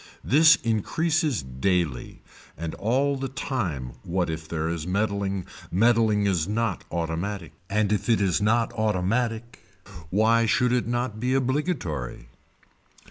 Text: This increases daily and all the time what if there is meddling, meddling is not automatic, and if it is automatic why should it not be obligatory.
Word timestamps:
This 0.23 0.55
increases 0.63 1.43
daily 1.43 2.23
and 2.57 2.73
all 2.73 3.17
the 3.17 3.27
time 3.27 3.91
what 4.01 4.31
if 4.31 4.47
there 4.47 4.67
is 4.67 4.87
meddling, 4.87 5.45
meddling 5.69 6.25
is 6.25 6.47
not 6.47 6.83
automatic, 6.89 7.53
and 7.69 7.93
if 7.93 8.09
it 8.09 8.19
is 8.19 8.41
automatic 8.41 9.59
why 10.09 10.47
should 10.47 10.71
it 10.73 10.87
not 10.87 11.19
be 11.19 11.35
obligatory. 11.35 12.29